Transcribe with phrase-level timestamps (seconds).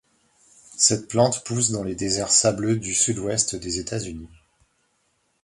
[0.77, 4.31] Cette plante pousse dans les déserts sableux du sud-ouest des États-Unis.